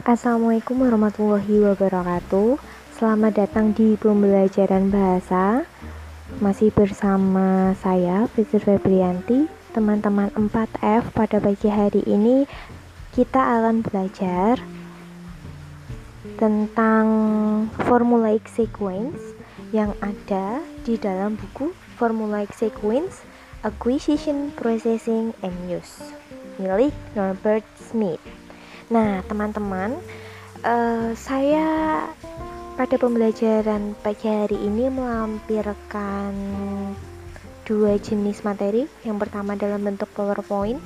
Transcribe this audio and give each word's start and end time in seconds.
Assalamualaikum 0.00 0.80
warahmatullahi 0.80 1.60
wabarakatuh. 1.60 2.56
Selamat 2.96 3.36
datang 3.36 3.76
di 3.76 4.00
pembelajaran 4.00 4.88
bahasa. 4.88 5.68
Masih 6.40 6.72
bersama 6.72 7.76
saya, 7.76 8.24
Fitri 8.32 8.64
Febrianti. 8.64 9.44
Teman-teman 9.76 10.32
4F 10.32 11.12
pada 11.12 11.36
pagi 11.36 11.68
hari 11.68 12.00
ini 12.08 12.48
Kita 13.12 13.38
akan 13.38 13.86
belajar 13.86 14.58
Tentang 16.34 17.06
formulaic 17.86 18.50
sequence 18.50 19.36
Yang 19.70 19.94
ada 20.00 20.64
di 20.82 20.96
dalam 20.96 21.36
buku 21.36 21.76
Formulaic 22.00 22.56
Sequence 22.56 23.20
Acquisition, 23.62 24.48
Processing, 24.56 25.36
and 25.44 25.54
Use. 25.68 26.00
Milik 26.56 26.96
Norbert 27.12 27.68
Smith 27.76 28.39
Nah, 28.90 29.22
teman-teman, 29.22 30.02
uh, 30.66 31.14
saya 31.14 31.62
pada 32.74 32.98
pembelajaran 32.98 33.94
pagi 34.02 34.26
hari 34.26 34.58
ini 34.58 34.90
melampirkan 34.90 36.34
dua 37.62 38.02
jenis 38.02 38.42
materi. 38.42 38.90
Yang 39.06 39.16
pertama 39.22 39.54
dalam 39.54 39.86
bentuk 39.86 40.10
PowerPoint, 40.10 40.82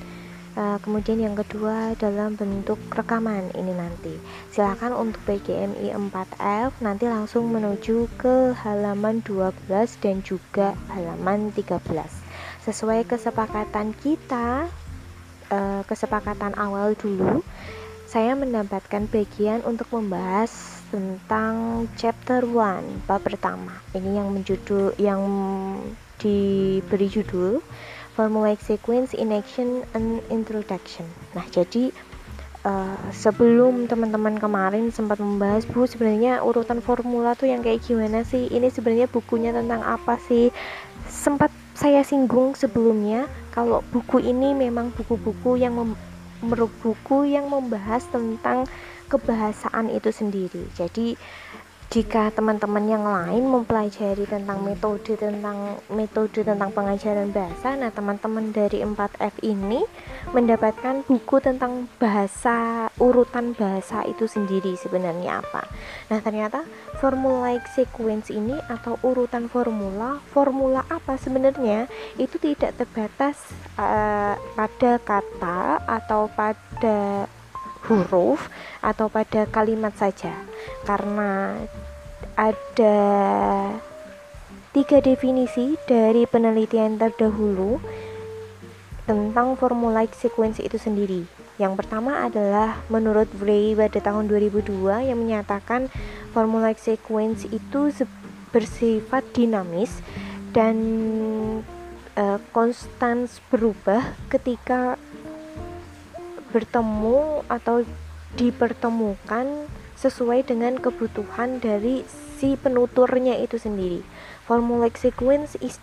uh, 0.52 0.76
kemudian 0.84 1.16
yang 1.16 1.32
kedua 1.32 1.96
dalam 1.96 2.36
bentuk 2.36 2.76
rekaman 2.92 3.48
ini 3.56 3.72
nanti. 3.72 4.20
Silakan 4.52 4.92
untuk 5.00 5.24
PGMI 5.24 5.96
4F 5.96 6.84
nanti 6.84 7.08
langsung 7.08 7.48
menuju 7.56 8.20
ke 8.20 8.52
halaman 8.52 9.24
12 9.24 9.64
dan 10.04 10.20
juga 10.20 10.76
halaman 10.92 11.56
13. 11.56 11.80
Sesuai 12.68 13.08
kesepakatan 13.08 13.96
kita, 13.96 14.68
uh, 15.48 15.80
kesepakatan 15.88 16.52
awal 16.60 16.92
dulu 17.00 17.40
saya 18.14 18.38
mendapatkan 18.38 19.10
bagian 19.10 19.58
untuk 19.66 19.90
membahas 19.90 20.78
tentang 20.94 21.82
chapter 21.98 22.46
1 22.46 23.10
bab 23.10 23.18
pertama. 23.26 23.82
Ini 23.90 24.22
yang 24.22 24.30
menjudul 24.30 24.94
yang 25.02 25.18
diberi 26.22 27.10
judul 27.10 27.58
Formulaic 28.14 28.62
Sequence 28.62 29.18
in 29.18 29.34
Action 29.34 29.82
and 29.98 30.22
Introduction. 30.30 31.02
Nah, 31.34 31.42
jadi 31.50 31.90
uh, 32.62 32.94
sebelum 33.10 33.90
teman-teman 33.90 34.38
kemarin 34.38 34.94
sempat 34.94 35.18
membahas 35.18 35.66
bu 35.66 35.82
sebenarnya 35.82 36.38
urutan 36.46 36.78
formula 36.78 37.34
tuh 37.34 37.50
yang 37.50 37.66
kayak 37.66 37.82
gimana 37.82 38.22
sih? 38.22 38.46
Ini 38.46 38.70
sebenarnya 38.70 39.10
bukunya 39.10 39.50
tentang 39.50 39.82
apa 39.82 40.22
sih? 40.30 40.54
Sempat 41.10 41.50
saya 41.74 42.06
singgung 42.06 42.54
sebelumnya 42.54 43.26
kalau 43.50 43.82
buku 43.90 44.22
ini 44.22 44.54
memang 44.54 44.94
buku-buku 44.94 45.58
yang 45.58 45.74
buku 46.82 47.28
yang 47.28 47.48
membahas 47.48 48.04
tentang 48.08 48.68
kebahasaan 49.08 49.92
itu 49.92 50.10
sendiri. 50.10 50.64
Jadi 50.76 51.16
jika 51.92 52.32
teman-teman 52.32 52.84
yang 52.88 53.04
lain 53.04 53.44
mempelajari 53.46 54.24
tentang 54.24 54.64
metode 54.64 55.14
tentang 55.14 55.78
metode 55.92 56.40
tentang 56.42 56.70
pengajaran 56.72 57.30
bahasa, 57.30 57.76
nah 57.76 57.92
teman-teman 57.92 58.50
dari 58.50 58.80
4F 58.80 59.40
ini 59.44 59.84
mendapatkan 60.32 61.04
buku 61.04 61.36
tentang 61.44 61.86
bahasa 62.00 62.88
urutan 62.96 63.52
bahasa 63.54 64.02
itu 64.08 64.24
sendiri 64.24 64.74
sebenarnya 64.80 65.44
apa. 65.44 65.68
Nah, 66.08 66.18
ternyata 66.24 66.64
formulaic 66.98 67.62
sequence 67.76 68.32
ini 68.32 68.56
atau 68.66 68.96
urutan 69.04 69.46
formula, 69.46 70.18
formula 70.32 70.82
apa 70.88 71.20
sebenarnya 71.20 71.86
itu 72.16 72.40
tidak 72.40 72.74
terbatas 72.80 73.36
uh, 73.76 74.34
pada 74.56 74.92
kata 75.02 75.84
atau 75.84 76.26
pada 76.32 77.28
huruf 77.88 78.48
atau 78.80 79.12
pada 79.12 79.44
kalimat 79.48 79.92
saja 79.96 80.32
karena 80.88 81.58
ada 82.34 82.96
tiga 84.74 84.98
definisi 84.98 85.78
dari 85.86 86.26
penelitian 86.26 86.98
terdahulu 86.98 87.78
tentang 89.04 89.54
formulaic 89.54 90.16
sequence 90.16 90.58
itu 90.58 90.80
sendiri. 90.80 91.22
Yang 91.54 91.84
pertama 91.84 92.26
adalah 92.26 92.82
menurut 92.90 93.30
Bray 93.38 93.78
pada 93.78 94.02
tahun 94.02 94.26
2002 94.26 95.06
yang 95.06 95.18
menyatakan 95.20 95.86
formulaic 96.34 96.82
sequence 96.82 97.46
itu 97.46 97.94
bersifat 98.50 99.22
dinamis 99.30 100.02
dan 100.50 100.74
uh, 102.18 102.38
konstan 102.50 103.30
berubah 103.54 104.18
ketika 104.26 104.98
bertemu 106.54 107.42
atau 107.50 107.82
dipertemukan 108.38 109.66
sesuai 109.98 110.46
dengan 110.46 110.78
kebutuhan 110.78 111.58
dari 111.58 112.06
si 112.38 112.54
penuturnya 112.54 113.34
itu 113.42 113.58
sendiri. 113.58 114.06
Formulaic 114.46 114.94
sequence 115.00 115.58
is 115.58 115.80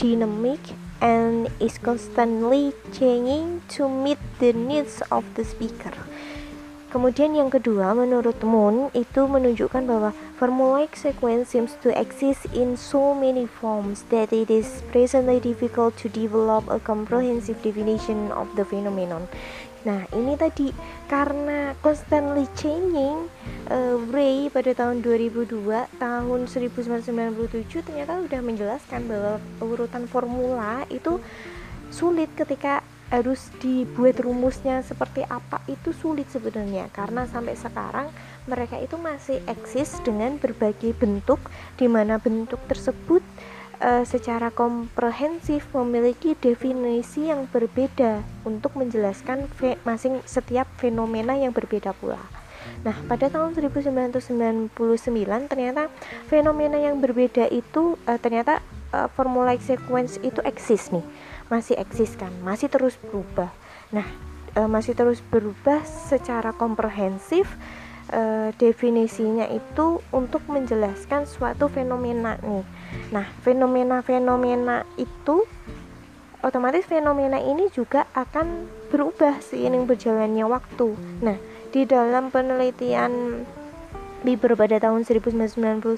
dynamic 0.00 0.62
and 1.04 1.52
is 1.60 1.76
constantly 1.76 2.72
changing 2.94 3.60
to 3.68 3.84
meet 3.84 4.20
the 4.40 4.56
needs 4.56 5.04
of 5.12 5.28
the 5.36 5.44
speaker. 5.44 5.92
Kemudian 6.88 7.36
yang 7.36 7.52
kedua, 7.52 7.92
menurut 7.92 8.40
Moon 8.40 8.88
itu 8.96 9.28
menunjukkan 9.28 9.84
bahwa 9.84 10.16
formulaic 10.40 10.96
sequence 10.96 11.52
seems 11.52 11.76
to 11.84 11.92
exist 11.92 12.48
in 12.56 12.80
so 12.80 13.12
many 13.12 13.44
forms 13.44 14.08
that 14.08 14.32
it 14.32 14.48
is 14.48 14.80
presently 14.88 15.36
difficult 15.36 15.92
to 16.00 16.08
develop 16.08 16.64
a 16.72 16.80
comprehensive 16.80 17.60
definition 17.60 18.32
of 18.32 18.48
the 18.56 18.64
phenomenon. 18.64 19.28
Nah, 19.84 20.08
ini 20.16 20.32
tadi 20.40 20.72
karena 21.12 21.76
constantly 21.84 22.48
changing, 22.56 23.28
uh, 23.68 24.00
Ray 24.08 24.48
pada 24.48 24.72
tahun 24.72 25.04
2002, 25.04 25.92
tahun 26.00 26.40
1997 26.48 27.84
ternyata 27.84 28.16
sudah 28.16 28.40
menjelaskan 28.40 29.00
bahwa 29.04 29.36
urutan 29.60 30.08
formula 30.08 30.88
itu 30.88 31.20
sulit 31.92 32.32
ketika 32.32 32.80
harus 33.08 33.48
dibuat 33.64 34.20
rumusnya 34.20 34.84
seperti 34.84 35.24
apa 35.24 35.64
itu 35.64 35.96
sulit 35.96 36.28
sebenarnya 36.28 36.92
karena 36.92 37.24
sampai 37.24 37.56
sekarang 37.56 38.12
mereka 38.44 38.76
itu 38.76 39.00
masih 39.00 39.40
eksis 39.48 40.00
dengan 40.04 40.36
berbagai 40.36 40.92
bentuk 40.96 41.40
di 41.80 41.88
mana 41.88 42.20
bentuk 42.20 42.60
tersebut 42.68 43.24
uh, 43.80 44.04
secara 44.04 44.52
komprehensif 44.52 45.66
memiliki 45.72 46.36
definisi 46.36 47.32
yang 47.32 47.48
berbeda 47.48 48.20
untuk 48.44 48.76
menjelaskan 48.76 49.48
masing 49.88 50.20
setiap 50.28 50.68
fenomena 50.76 51.34
yang 51.34 51.56
berbeda 51.56 51.96
pula. 51.96 52.20
Nah, 52.84 52.94
pada 53.08 53.32
tahun 53.32 53.56
1999 53.56 54.70
ternyata 55.48 55.88
fenomena 56.28 56.76
yang 56.76 57.00
berbeda 57.00 57.48
itu 57.48 57.96
uh, 58.04 58.18
ternyata 58.20 58.60
uh, 58.92 59.08
formulaic 59.16 59.64
sequence 59.64 60.20
itu 60.20 60.38
eksis 60.44 60.92
nih. 60.92 61.04
Masih 61.48 61.76
eksis 61.80 62.16
kan, 62.16 62.32
masih 62.44 62.68
terus 62.68 63.00
berubah. 63.00 63.48
Nah, 63.92 64.04
uh, 64.56 64.68
masih 64.68 64.92
terus 64.92 65.24
berubah 65.24 65.80
secara 65.84 66.52
komprehensif 66.52 67.48
uh, 68.12 68.52
definisinya 68.56 69.48
itu 69.48 70.00
untuk 70.12 70.44
menjelaskan 70.48 71.24
suatu 71.24 71.68
fenomena 71.68 72.36
nih 72.40 72.64
Nah, 73.12 73.26
fenomena-fenomena 73.44 74.84
itu 74.96 75.44
otomatis 76.40 76.84
fenomena 76.86 77.40
ini 77.40 77.68
juga 77.72 78.08
akan 78.16 78.68
berubah 78.88 79.40
seiring 79.44 79.84
berjalannya 79.84 80.44
waktu. 80.48 80.96
Nah, 81.24 81.36
di 81.72 81.84
dalam 81.84 82.32
penelitian 82.32 83.44
Bieber 84.18 84.58
pada 84.58 84.82
tahun 84.82 85.06
1999 85.06 85.94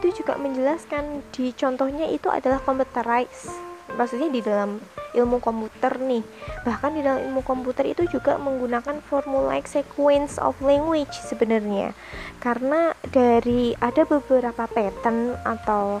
itu 0.00 0.08
juga 0.16 0.40
menjelaskan 0.40 1.20
di 1.36 1.52
contohnya 1.52 2.08
itu 2.08 2.32
adalah 2.32 2.56
computerized 2.64 3.67
maksudnya 3.98 4.30
di 4.30 4.40
dalam 4.40 4.78
ilmu 5.18 5.42
komputer 5.42 5.98
nih. 5.98 6.22
Bahkan 6.62 6.90
di 6.94 7.02
dalam 7.02 7.20
ilmu 7.26 7.42
komputer 7.42 7.90
itu 7.90 8.06
juga 8.06 8.38
menggunakan 8.38 9.02
formulaic 9.02 9.66
sequence 9.66 10.38
of 10.38 10.54
language 10.62 11.12
sebenarnya. 11.26 11.92
Karena 12.38 12.94
dari 13.10 13.74
ada 13.82 14.06
beberapa 14.06 14.70
pattern 14.70 15.34
atau 15.42 15.98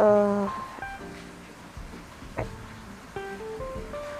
uh, 0.00 0.48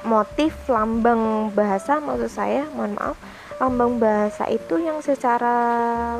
motif 0.07 0.55
lambang 0.71 1.51
bahasa 1.51 1.99
maksud 1.99 2.31
saya 2.31 2.62
mohon 2.79 2.95
maaf 2.95 3.19
lambang 3.59 3.99
bahasa 3.99 4.47
itu 4.47 4.79
yang 4.79 5.03
secara 5.03 5.59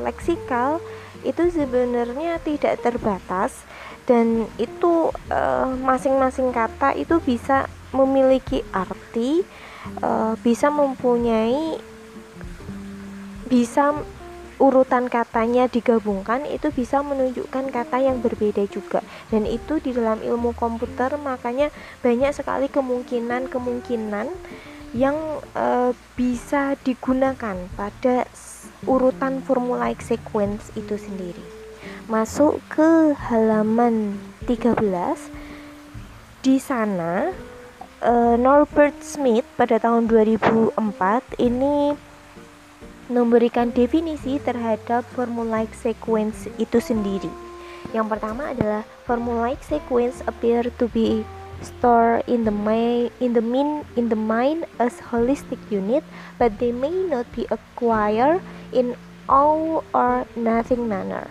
leksikal 0.03 0.83
itu 1.23 1.47
sebenarnya 1.55 2.43
tidak 2.43 2.83
terbatas 2.83 3.63
dan 4.07 4.47
itu 4.57 5.11
eh, 5.29 5.71
masing-masing 5.83 6.55
uh, 6.55 6.55
kata 6.55 6.95
itu 6.95 7.19
bisa 7.19 7.67
memiliki 7.91 8.63
arti 8.71 9.43
uh, 10.03 10.39
bisa 10.47 10.71
mempunyai 10.71 11.79
bisa 13.47 13.95
urutan 14.57 15.07
katanya 15.13 15.69
digabungkan 15.69 16.49
itu 16.49 16.73
bisa 16.73 17.05
menunjukkan 17.05 17.69
kata 17.69 18.01
yang 18.01 18.25
berbeda 18.25 18.65
juga 18.71 19.05
dan 19.29 19.45
itu 19.45 19.79
di 19.85 19.93
dalam 19.93 20.23
ilmu 20.25 20.57
komputer 20.57 21.13
makanya 21.21 21.69
banyak 22.01 22.33
sekali 22.33 22.67
kemungkinan-kemungkinan 22.73 24.27
yang 24.97 25.17
uh, 25.53 25.93
bisa 26.17 26.79
digunakan 26.87 27.59
pada 27.77 28.25
urutan 28.89 29.45
formulaic 29.45 30.01
sequence 30.01 30.73
itu 30.73 30.97
sendiri. 30.97 31.56
Masuk 32.07 32.63
ke 32.71 33.15
halaman 33.17 34.19
13. 34.47 34.79
Di 36.43 36.63
sana 36.63 37.35
uh, 38.03 38.35
Norbert 38.39 38.95
Smith 39.03 39.47
pada 39.59 39.83
tahun 39.83 40.07
2004 40.07 40.77
ini 41.43 41.99
memberikan 43.07 43.71
definisi 43.71 44.43
terhadap 44.43 45.07
formulaic 45.15 45.71
sequence 45.75 46.51
itu 46.59 46.83
sendiri. 46.83 47.31
Yang 47.95 48.19
pertama 48.19 48.51
adalah 48.51 48.83
formulaic 49.07 49.63
sequence 49.63 50.23
appear 50.27 50.67
to 50.79 50.91
be 50.91 51.23
stored 51.63 52.27
in 52.29 52.45
the 52.45 52.53
mind 52.53 53.09
in 53.23 53.33
the 53.33 53.41
min 53.41 53.87
in 53.97 54.11
the 54.11 54.19
mind 54.19 54.67
as 54.83 54.99
holistic 55.15 55.59
unit, 55.71 56.03
but 56.37 56.59
they 56.59 56.75
may 56.75 56.93
not 57.07 57.25
be 57.33 57.47
acquired 57.49 58.43
in 58.75 58.99
all 59.31 59.87
or 59.95 60.27
nothing 60.35 60.91
manner. 60.91 61.31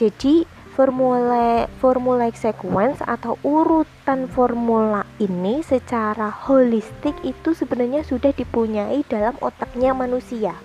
Jadi 0.00 0.48
formula 0.72 1.68
formulaic 1.76 2.32
sequence 2.32 3.04
atau 3.04 3.36
urutan 3.44 4.32
formula 4.32 5.04
ini 5.20 5.60
secara 5.60 6.32
holistik 6.32 7.12
itu 7.20 7.52
sebenarnya 7.52 8.00
sudah 8.08 8.32
dipunyai 8.32 9.04
dalam 9.04 9.36
otaknya 9.44 9.92
manusia. 9.92 10.56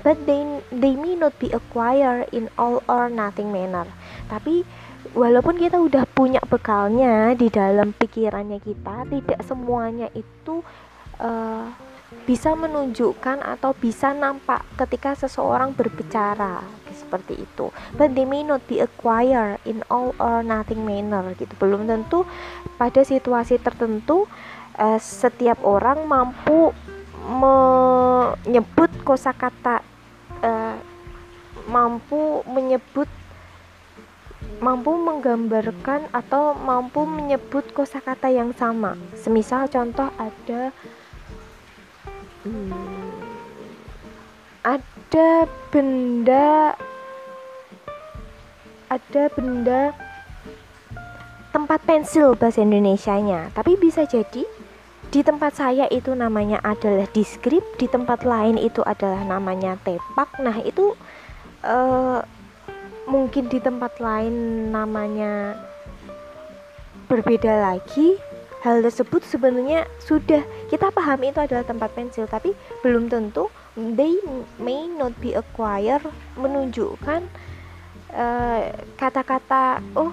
But 0.00 0.24
they 0.24 0.40
they 0.72 0.96
may 0.96 1.20
not 1.20 1.36
be 1.36 1.52
acquired 1.52 2.32
in 2.32 2.48
all 2.56 2.80
or 2.88 3.12
nothing 3.12 3.52
manner. 3.52 3.84
Tapi 4.32 4.64
walaupun 5.12 5.60
kita 5.60 5.76
udah 5.84 6.08
punya 6.08 6.40
bekalnya 6.48 7.36
di 7.36 7.52
dalam 7.52 7.92
pikirannya 7.92 8.56
kita 8.64 9.04
tidak 9.04 9.40
semuanya 9.44 10.08
itu 10.16 10.64
uh, 11.20 11.68
bisa 12.24 12.56
menunjukkan 12.56 13.44
atau 13.44 13.76
bisa 13.76 14.16
nampak 14.16 14.64
ketika 14.80 15.12
seseorang 15.12 15.76
berbicara 15.76 16.64
seperti 17.08 17.40
itu 17.40 17.72
but 17.96 18.12
they 18.12 18.28
may 18.28 18.44
not 18.44 18.60
be 18.68 18.84
acquired 18.84 19.56
in 19.64 19.80
all 19.88 20.12
or 20.20 20.44
nothing 20.44 20.84
manner 20.84 21.32
gitu 21.40 21.50
belum 21.56 21.88
tentu 21.88 22.28
pada 22.76 23.00
situasi 23.00 23.56
tertentu 23.56 24.28
uh, 24.76 25.00
setiap 25.00 25.64
orang 25.64 26.04
mampu 26.04 26.76
menyebut 27.28 28.92
kosakata 29.08 29.80
uh, 30.44 30.76
mampu 31.68 32.44
menyebut 32.48 33.08
mampu 34.58 34.90
menggambarkan 34.96 36.10
atau 36.10 36.54
mampu 36.56 37.06
menyebut 37.06 37.62
kosakata 37.70 38.26
yang 38.26 38.50
sama. 38.58 38.98
Semisal 39.14 39.70
contoh 39.70 40.10
ada 40.18 40.74
hmm, 42.42 42.72
ada 44.66 45.46
benda 45.70 46.74
ada 48.88 49.22
benda 49.32 49.92
tempat 51.52 51.80
pensil 51.84 52.36
bahasa 52.36 52.64
Indonesianya, 52.64 53.52
tapi 53.56 53.76
bisa 53.76 54.04
jadi 54.04 54.44
di 55.08 55.20
tempat 55.24 55.56
saya 55.56 55.88
itu 55.88 56.12
namanya 56.12 56.60
adalah 56.60 57.08
diskrip, 57.16 57.64
di 57.80 57.88
tempat 57.88 58.28
lain 58.28 58.60
itu 58.60 58.84
adalah 58.84 59.24
namanya 59.24 59.80
tepak. 59.80 60.28
Nah, 60.44 60.60
itu 60.60 60.92
uh, 61.64 62.20
mungkin 63.08 63.48
di 63.48 63.56
tempat 63.56 63.96
lain 63.96 64.68
namanya 64.68 65.56
berbeda 67.08 67.72
lagi 67.72 68.20
hal 68.60 68.84
tersebut 68.84 69.24
sebenarnya 69.24 69.88
sudah 69.96 70.44
kita 70.68 70.92
pahami 70.92 71.32
itu 71.32 71.40
adalah 71.40 71.64
tempat 71.64 71.88
pensil 71.96 72.28
tapi 72.28 72.52
belum 72.84 73.08
tentu 73.08 73.48
they 73.96 74.20
may 74.60 74.84
not 74.84 75.16
be 75.24 75.32
acquired 75.32 76.04
menunjukkan 76.36 77.24
kata-kata 78.96 79.84
uh, 79.94 80.00
oh 80.00 80.12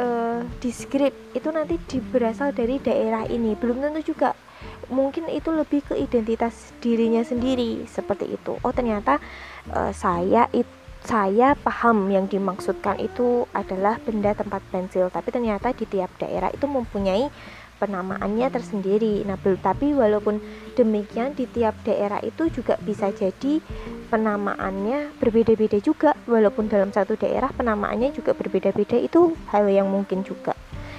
uh, 0.00 0.40
descript 0.58 1.16
itu 1.36 1.48
nanti 1.52 1.76
berasal 2.12 2.50
dari 2.50 2.80
daerah 2.80 3.28
ini. 3.28 3.54
Belum 3.58 3.80
tentu 3.80 4.14
juga. 4.14 4.32
Mungkin 4.88 5.28
itu 5.32 5.48
lebih 5.48 5.84
ke 5.84 5.94
identitas 5.96 6.72
dirinya 6.80 7.24
sendiri 7.24 7.88
seperti 7.88 8.36
itu. 8.36 8.56
Oh 8.60 8.72
ternyata 8.72 9.20
uh, 9.72 9.92
saya 9.92 10.48
itu 10.52 10.84
saya 11.04 11.52
paham 11.52 12.08
yang 12.08 12.24
dimaksudkan 12.24 12.96
itu 12.96 13.44
adalah 13.52 14.00
benda 14.00 14.32
tempat 14.32 14.64
pensil 14.72 15.12
tapi 15.12 15.28
ternyata 15.28 15.76
di 15.76 15.84
tiap 15.84 16.08
daerah 16.16 16.48
itu 16.48 16.64
mempunyai 16.64 17.28
penamaannya 17.78 18.48
tersendiri. 18.50 19.22
Nah 19.26 19.38
tapi 19.40 19.92
walaupun 19.92 20.38
demikian 20.78 21.34
di 21.34 21.46
tiap 21.50 21.74
daerah 21.82 22.18
itu 22.22 22.50
juga 22.50 22.78
bisa 22.82 23.10
jadi 23.10 23.60
penamaannya 24.08 25.16
berbeda-beda 25.18 25.78
juga. 25.82 26.14
Walaupun 26.24 26.70
dalam 26.70 26.94
satu 26.94 27.18
daerah 27.18 27.50
penamaannya 27.54 28.14
juga 28.14 28.32
berbeda-beda 28.32 28.98
itu 28.98 29.34
hal 29.50 29.66
yang 29.66 29.90
mungkin 29.90 30.22
juga. 30.22 30.54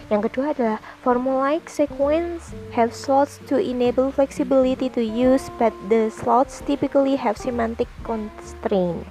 Yang 0.05 0.29
kedua 0.29 0.53
adalah 0.53 0.79
formulaic 1.01 1.65
sequence 1.65 2.53
have 2.77 2.93
slots 2.93 3.41
to 3.49 3.57
enable 3.57 4.13
flexibility 4.13 4.85
to 4.93 5.01
use 5.01 5.49
but 5.57 5.73
the 5.89 6.13
slots 6.13 6.61
typically 6.61 7.17
have 7.17 7.41
semantic 7.41 7.89
constraint 8.05 9.09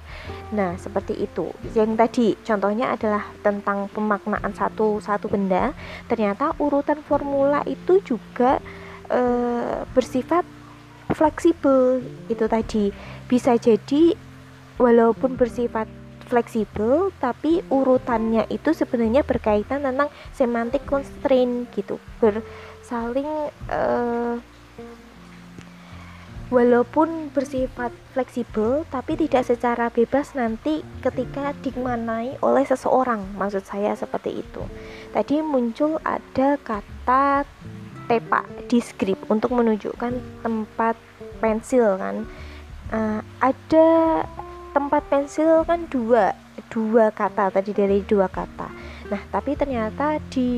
Nah, 0.55 0.79
seperti 0.79 1.19
itu. 1.19 1.51
Yang 1.75 1.91
tadi 1.99 2.27
contohnya 2.47 2.95
adalah 2.95 3.27
tentang 3.43 3.91
pemaknaan 3.91 4.55
satu 4.55 5.03
satu 5.03 5.27
benda. 5.27 5.75
Ternyata 6.07 6.55
urutan 6.63 7.03
formula 7.03 7.59
itu 7.67 7.99
juga 8.07 8.63
e, 9.11 9.21
bersifat 9.91 10.47
fleksibel. 11.11 11.99
Itu 12.31 12.47
tadi 12.47 12.95
bisa 13.27 13.59
jadi 13.59 14.15
walaupun 14.79 15.35
bersifat 15.35 15.91
fleksibel 16.25 17.13
tapi 17.21 17.61
urutannya 17.69 18.49
itu 18.49 18.73
sebenarnya 18.73 19.21
berkaitan 19.21 19.85
tentang 19.85 20.09
semantic 20.33 20.81
constraint 20.89 21.69
gitu 21.77 22.01
bersaling 22.17 23.53
uh, 23.69 24.41
walaupun 26.53 27.33
bersifat 27.33 27.89
fleksibel 28.13 28.85
tapi 28.93 29.17
tidak 29.17 29.49
secara 29.49 29.89
bebas 29.89 30.37
nanti 30.37 30.85
ketika 31.01 31.57
dimanai 31.65 32.37
oleh 32.41 32.65
seseorang. 32.65 33.25
Maksud 33.37 33.65
saya 33.65 33.97
seperti 33.97 34.45
itu. 34.45 34.61
Tadi 35.09 35.41
muncul 35.41 35.97
ada 36.05 36.57
kata 36.61 37.45
tepak 38.05 38.45
di 38.69 38.77
skrip 38.77 39.17
untuk 39.33 39.57
menunjukkan 39.57 40.45
tempat 40.45 40.95
pensil 41.41 41.97
kan? 41.97 42.29
Uh, 42.93 43.19
ada 43.41 43.87
tempat 44.77 45.01
pensil 45.09 45.65
kan 45.65 45.89
dua 45.89 46.37
dua 46.69 47.09
kata 47.09 47.49
tadi 47.49 47.73
dari 47.73 48.05
dua 48.05 48.29
kata. 48.29 48.69
Nah 49.09 49.21
tapi 49.33 49.57
ternyata 49.57 50.21
di 50.29 50.51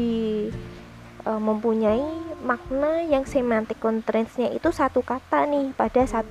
uh, 1.24 1.40
mempunyai 1.40 2.27
makna 2.44 3.02
yang 3.02 3.26
semantik 3.26 3.82
constraints-nya 3.82 4.54
itu 4.54 4.70
satu 4.70 5.02
kata 5.02 5.50
nih 5.50 5.74
pada 5.74 6.06
saat 6.06 6.28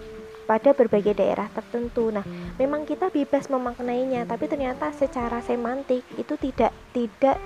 pada 0.46 0.70
berbagai 0.72 1.18
daerah 1.18 1.50
tertentu. 1.50 2.14
Nah, 2.14 2.22
memang 2.56 2.86
kita 2.86 3.10
bebas 3.10 3.50
memaknainya, 3.50 4.30
tapi 4.30 4.46
ternyata 4.46 4.94
secara 4.94 5.42
semantik 5.42 6.06
itu 6.14 6.38
tidak 6.38 6.70
tidak 6.94 7.36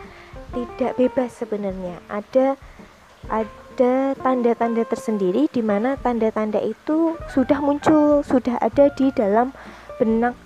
tidak 0.52 0.92
bebas 1.00 1.32
sebenarnya. 1.32 1.96
Ada 2.12 2.60
ada 3.32 3.94
tanda-tanda 4.20 4.84
tersendiri 4.84 5.48
di 5.48 5.64
mana 5.64 5.96
tanda-tanda 5.96 6.60
itu 6.60 7.16
sudah 7.32 7.64
muncul, 7.64 8.20
sudah 8.20 8.60
ada 8.60 8.92
di 8.92 9.08
dalam 9.16 9.56
benak 9.96 10.36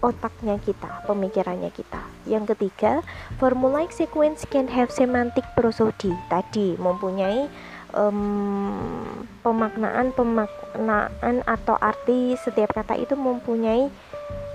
otaknya 0.00 0.58
kita, 0.62 1.04
pemikirannya 1.06 1.70
kita. 1.74 2.02
Yang 2.28 2.54
ketiga, 2.54 3.02
formulaic 3.42 3.90
sequence 3.90 4.46
can 4.46 4.70
have 4.70 4.92
semantic 4.94 5.42
prosody. 5.58 6.14
Tadi 6.30 6.78
mempunyai 6.78 7.50
um, 7.94 9.02
pemaknaan 9.40 10.12
pemaknaan 10.12 11.42
atau 11.46 11.76
arti 11.80 12.36
setiap 12.36 12.74
kata 12.76 12.98
itu 12.98 13.16
mempunyai 13.16 13.88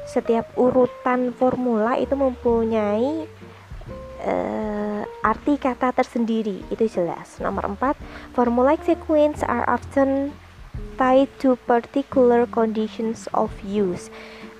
setiap 0.03 0.51
urutan 0.59 1.31
formula 1.31 1.95
itu 1.95 2.13
mempunyai 2.13 3.25
uh, 4.27 5.01
arti 5.23 5.55
kata 5.55 5.95
tersendiri 5.95 6.59
itu 6.67 6.85
jelas 6.91 7.39
nomor 7.39 7.71
4 7.79 8.35
formulaic 8.35 8.83
sequence 8.83 9.39
are 9.47 9.63
often 9.71 10.35
tied 10.99 11.31
to 11.39 11.55
particular 11.63 12.43
conditions 12.43 13.31
of 13.31 13.49
use 13.63 14.11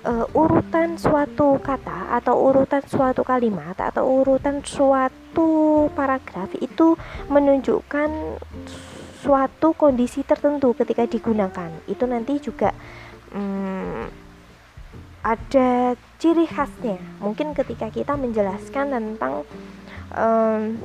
uh, 0.04 0.26
urutan 0.36 1.00
suatu 1.00 1.58
kata 1.58 2.14
atau 2.20 2.52
urutan 2.52 2.84
suatu 2.84 3.24
kalimat 3.24 3.74
atau 3.76 4.22
urutan 4.22 4.60
suatu 4.62 5.88
paragraf 5.96 6.52
itu 6.60 6.94
menunjukkan 7.32 8.38
suatu 9.24 9.72
kondisi 9.72 10.20
tertentu 10.22 10.76
ketika 10.76 11.08
digunakan. 11.08 11.72
Itu 11.88 12.04
nanti 12.04 12.36
juga 12.38 12.76
hmm, 13.32 14.04
ada 15.24 15.96
ciri 16.20 16.44
khasnya. 16.44 17.00
Mungkin 17.24 17.56
ketika 17.56 17.88
kita 17.88 18.14
menjelaskan 18.20 18.92
tentang 18.92 19.48
um, 20.12 20.76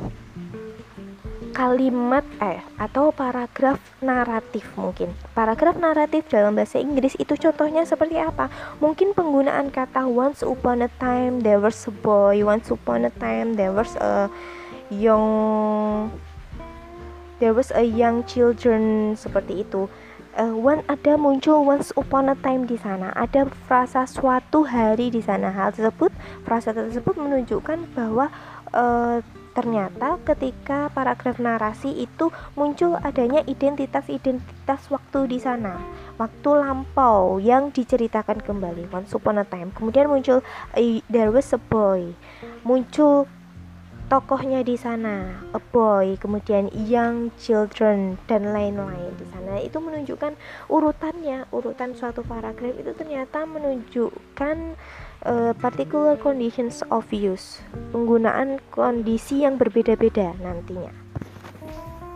kalimat 1.60 2.24
eh 2.40 2.64
atau 2.80 3.12
paragraf 3.12 3.84
naratif 4.00 4.64
mungkin. 4.80 5.12
Paragraf 5.36 5.76
naratif 5.76 6.24
dalam 6.32 6.56
bahasa 6.56 6.80
Inggris 6.80 7.20
itu 7.20 7.36
contohnya 7.36 7.84
seperti 7.84 8.16
apa? 8.16 8.48
Mungkin 8.80 9.12
penggunaan 9.12 9.68
kata 9.68 10.08
once 10.08 10.40
upon 10.40 10.80
a 10.80 10.92
time 11.04 11.44
there 11.44 11.60
was 11.60 11.76
a 11.84 11.92
boy, 11.92 12.40
once 12.48 12.72
upon 12.72 13.04
a 13.04 13.12
time 13.20 13.60
there 13.60 13.76
was 13.76 13.92
a 14.00 14.32
young 14.88 16.08
there 17.44 17.52
was 17.52 17.76
a 17.76 17.84
young 17.84 18.24
children 18.24 19.12
seperti 19.20 19.68
itu. 19.68 19.92
Uh, 20.40 20.56
one 20.56 20.80
ada 20.88 21.20
muncul 21.20 21.68
once 21.68 21.92
upon 22.00 22.32
a 22.32 22.40
time 22.40 22.72
di 22.72 22.80
sana. 22.80 23.12
Ada 23.20 23.52
frasa 23.68 24.08
suatu 24.08 24.64
hari 24.64 25.12
di 25.12 25.20
sana. 25.20 25.52
Hal 25.52 25.76
tersebut, 25.76 26.16
frasa 26.48 26.72
tersebut 26.72 27.20
menunjukkan 27.20 27.84
bahwa 27.92 28.32
uh, 28.72 29.20
Ternyata 29.60 30.16
ketika 30.24 30.88
paragraf 30.96 31.36
narasi 31.36 31.92
itu 31.92 32.32
muncul 32.56 32.96
adanya 33.04 33.44
identitas-identitas 33.44 34.88
waktu 34.88 35.28
di 35.28 35.36
sana, 35.36 35.76
waktu 36.16 36.64
lampau 36.64 37.44
yang 37.44 37.68
diceritakan 37.68 38.40
kembali 38.40 38.88
once 38.88 39.12
upon 39.12 39.36
a 39.36 39.44
time. 39.44 39.76
Kemudian 39.76 40.08
muncul 40.08 40.40
there 41.12 41.28
was 41.28 41.52
a 41.52 41.60
boy, 41.60 42.16
muncul 42.64 43.28
tokohnya 44.10 44.66
di 44.66 44.74
sana, 44.74 45.38
a 45.54 45.62
boy, 45.62 46.18
kemudian 46.18 46.74
young 46.74 47.30
children 47.38 48.18
dan 48.26 48.50
lain-lain 48.50 49.14
di 49.16 49.26
sana. 49.30 49.62
Itu 49.62 49.78
menunjukkan 49.78 50.34
urutannya, 50.66 51.46
urutan 51.54 51.94
suatu 51.94 52.26
paragraf 52.26 52.74
itu 52.74 52.92
ternyata 52.98 53.46
menunjukkan 53.46 54.74
uh, 55.30 55.54
particular 55.62 56.18
conditions 56.18 56.82
of 56.90 57.06
use, 57.14 57.62
penggunaan 57.94 58.58
kondisi 58.74 59.46
yang 59.46 59.62
berbeda-beda 59.62 60.34
nantinya. 60.42 60.90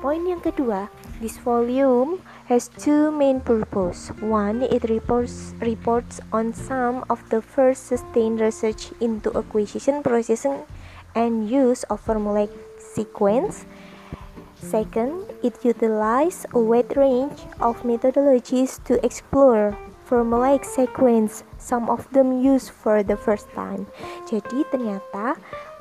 Poin 0.01 0.19
yang 0.25 0.43
kedua, 0.43 0.91
this 1.23 1.39
volume 1.39 2.19
has 2.51 2.67
two 2.75 3.07
main 3.07 3.39
purpose. 3.39 4.12
One, 4.19 4.65
it 4.67 4.83
reports 4.91 5.55
reports 5.63 6.19
on 6.35 6.51
some 6.51 7.07
of 7.07 7.23
the 7.31 7.39
first 7.39 7.88
sustained 7.88 8.43
research 8.43 8.91
into 9.00 9.31
acquisition, 9.31 10.03
processing, 10.03 10.67
and 11.15 11.50
use 11.50 11.84
of 11.89 12.03
formulaic 12.03 12.51
sequence. 12.77 13.65
Second, 14.58 15.27
it 15.43 15.60
utilizes 15.63 16.46
a 16.53 16.60
wide 16.60 16.96
range 16.96 17.43
of 17.60 17.84
methodologies 17.84 18.79
to 18.86 19.03
explore 19.05 19.75
formulaic 20.08 20.63
sequence, 20.63 21.43
some 21.58 21.89
of 21.89 22.05
them 22.12 22.41
used 22.41 22.72
for 22.72 23.03
the 23.03 23.17
first 23.17 23.50
time. 23.55 23.88
Jadi 24.29 24.63
ternyata 24.72 25.36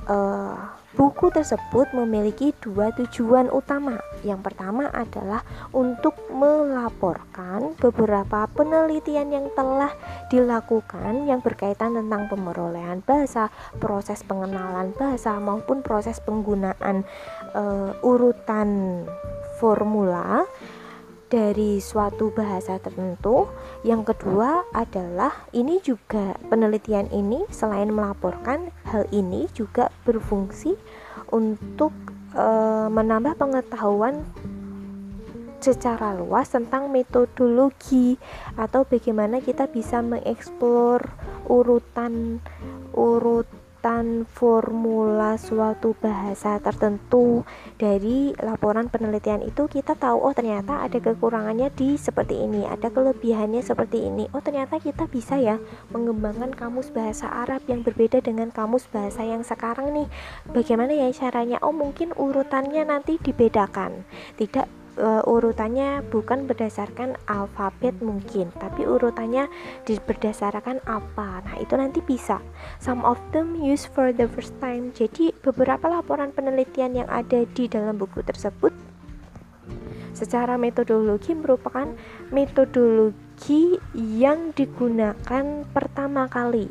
uh, 0.09 0.73
buku 0.93 1.33
tersebut 1.33 1.91
memiliki 1.97 2.53
dua 2.61 2.93
tujuan 2.97 3.49
utama. 3.49 3.97
Yang 4.23 4.53
pertama 4.53 4.93
adalah 4.93 5.43
untuk 5.73 6.15
melaporkan 6.31 7.75
beberapa 7.81 8.47
penelitian 8.53 9.33
yang 9.33 9.47
telah 9.57 9.91
dilakukan 10.29 11.27
yang 11.27 11.41
berkaitan 11.41 11.97
tentang 11.97 12.29
pemerolehan 12.29 13.01
bahasa, 13.03 13.49
proses 13.81 14.21
pengenalan 14.23 14.93
bahasa 14.95 15.37
maupun 15.41 15.81
proses 15.81 16.21
penggunaan 16.23 17.05
uh, 17.57 17.93
urutan 18.05 19.03
formula 19.59 20.45
dari 21.33 21.81
suatu 21.81 22.29
bahasa 22.29 22.77
tertentu. 22.77 23.49
Yang 23.81 24.13
kedua 24.13 24.69
adalah 24.77 25.49
ini 25.57 25.81
juga 25.81 26.37
penelitian 26.53 27.09
ini 27.09 27.49
selain 27.49 27.89
melaporkan 27.89 28.69
hal 28.85 29.09
ini 29.09 29.49
juga 29.57 29.89
berfungsi 30.05 30.77
untuk 31.33 31.97
e, 32.37 32.47
menambah 32.93 33.41
pengetahuan 33.41 34.21
secara 35.63 36.13
luas 36.19 36.53
tentang 36.53 36.93
metodologi 36.93 38.21
atau 38.59 38.85
bagaimana 38.85 39.39
kita 39.41 39.71
bisa 39.71 40.05
mengeksplor 40.05 41.01
urutan 41.47 42.43
urut 42.93 43.62
urutan 43.83 44.31
formula 44.31 45.35
suatu 45.35 45.99
bahasa 45.99 46.63
tertentu 46.63 47.43
dari 47.83 48.31
laporan 48.39 48.87
penelitian 48.87 49.43
itu 49.43 49.67
kita 49.67 49.99
tahu 49.99 50.23
oh 50.23 50.31
ternyata 50.31 50.87
ada 50.87 51.03
kekurangannya 51.03 51.67
di 51.75 51.99
seperti 51.99 52.47
ini 52.47 52.63
ada 52.63 52.95
kelebihannya 52.95 53.59
seperti 53.59 54.07
ini. 54.07 54.31
Oh 54.31 54.39
ternyata 54.39 54.79
kita 54.79 55.11
bisa 55.11 55.35
ya 55.35 55.59
mengembangkan 55.91 56.55
kamus 56.55 56.95
bahasa 56.95 57.27
Arab 57.27 57.67
yang 57.67 57.83
berbeda 57.83 58.23
dengan 58.23 58.55
kamus 58.55 58.87
bahasa 58.87 59.27
yang 59.27 59.43
sekarang 59.43 59.91
nih. 59.91 60.07
Bagaimana 60.47 60.95
ya 60.95 61.11
caranya? 61.11 61.59
Oh 61.59 61.75
mungkin 61.75 62.15
urutannya 62.15 62.87
nanti 62.87 63.19
dibedakan. 63.19 64.07
Tidak 64.39 64.82
uh, 64.99 65.23
urutannya 65.25 66.05
bukan 66.09 66.45
berdasarkan 66.49 67.17
alfabet 67.29 67.97
mungkin, 68.03 68.53
tapi 68.57 68.85
urutannya 68.85 69.49
berdasarkan 69.87 70.83
apa. 70.85 71.45
Nah, 71.45 71.57
itu 71.61 71.75
nanti 71.77 72.01
bisa. 72.05 72.41
Some 72.81 73.05
of 73.07 73.21
them 73.31 73.57
use 73.57 73.89
for 73.89 74.11
the 74.13 74.29
first 74.29 74.53
time. 74.61 74.91
Jadi, 74.93 75.33
beberapa 75.41 75.89
laporan 75.89 76.33
penelitian 76.33 77.05
yang 77.05 77.09
ada 77.09 77.45
di 77.45 77.65
dalam 77.69 77.97
buku 77.97 78.21
tersebut 78.25 78.93
secara 80.13 80.61
metodologi 80.61 81.33
merupakan 81.35 81.89
metodologi 82.31 83.81
yang 83.97 84.53
digunakan 84.55 85.67
pertama 85.73 86.29
kali. 86.29 86.71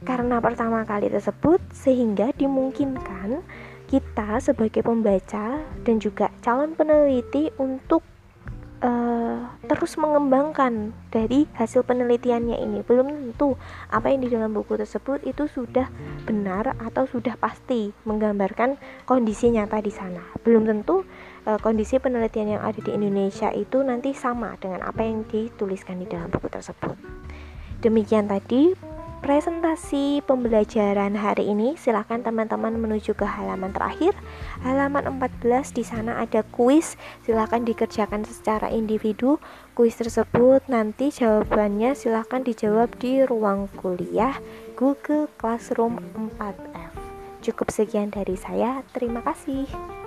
Karena 0.00 0.40
pertama 0.40 0.82
kali 0.88 1.12
tersebut 1.12 1.60
sehingga 1.76 2.32
dimungkinkan 2.32 3.44
kita 3.90 4.38
sebagai 4.38 4.86
pembaca 4.86 5.66
dan 5.82 5.96
juga 5.98 6.30
calon 6.46 6.78
peneliti 6.78 7.50
untuk 7.58 8.06
uh, 8.86 9.50
terus 9.66 9.98
mengembangkan 9.98 10.94
dari 11.10 11.50
hasil 11.58 11.82
penelitiannya 11.82 12.54
ini. 12.54 12.86
Belum 12.86 13.10
tentu 13.10 13.58
apa 13.90 14.14
yang 14.14 14.22
di 14.22 14.30
dalam 14.30 14.54
buku 14.54 14.78
tersebut 14.78 15.26
itu 15.26 15.50
sudah 15.50 15.90
benar 16.22 16.78
atau 16.78 17.10
sudah 17.10 17.34
pasti 17.34 17.90
menggambarkan 18.06 18.78
kondisi 19.10 19.50
nyata 19.50 19.82
di 19.82 19.90
sana. 19.90 20.22
Belum 20.46 20.70
tentu 20.70 21.02
uh, 21.50 21.58
kondisi 21.58 21.98
penelitian 21.98 22.58
yang 22.58 22.62
ada 22.62 22.78
di 22.78 22.94
Indonesia 22.94 23.50
itu 23.50 23.82
nanti 23.82 24.14
sama 24.14 24.54
dengan 24.62 24.86
apa 24.86 25.02
yang 25.02 25.26
dituliskan 25.26 25.98
di 25.98 26.06
dalam 26.06 26.30
buku 26.30 26.46
tersebut. 26.46 26.94
Demikian 27.82 28.30
tadi 28.30 28.70
presentasi 29.20 29.59
pembelajaran 30.26 31.14
hari 31.14 31.54
ini 31.54 31.78
silahkan 31.78 32.18
teman-teman 32.26 32.74
menuju 32.74 33.14
ke 33.14 33.22
halaman 33.22 33.70
terakhir. 33.70 34.16
Halaman 34.66 35.22
14 35.22 35.76
di 35.76 35.86
sana 35.86 36.18
ada 36.18 36.42
kuis. 36.42 36.98
Silahkan 37.22 37.62
dikerjakan 37.62 38.26
secara 38.26 38.66
individu. 38.66 39.38
Kuis 39.78 39.94
tersebut 39.94 40.66
nanti 40.66 41.14
jawabannya 41.14 41.94
silahkan 41.94 42.42
dijawab 42.42 42.98
di 42.98 43.22
ruang 43.22 43.70
kuliah 43.78 44.34
Google 44.74 45.30
Classroom 45.38 46.02
4F 46.40 46.92
cukup 47.40 47.70
sekian 47.72 48.10
dari 48.10 48.34
saya. 48.34 48.84
Terima 48.92 49.24
kasih 49.24 49.99